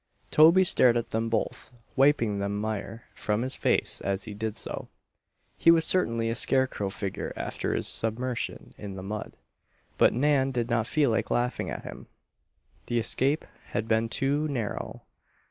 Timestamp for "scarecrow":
6.33-6.89